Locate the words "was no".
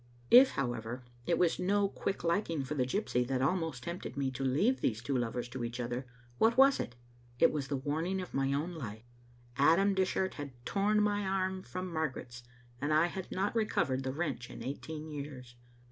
1.37-1.87